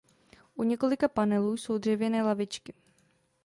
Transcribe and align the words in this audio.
U 0.55 0.63
několika 0.63 1.07
panelů 1.07 1.57
jsou 1.57 1.77
dřevěné 1.77 2.23
lavičky. 2.23 2.73